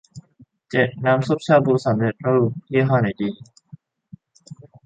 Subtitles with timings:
[0.69, 3.29] เจ็ด น้ำซุปชาบูสำเร็จรูป ยี่ห้อไหนดี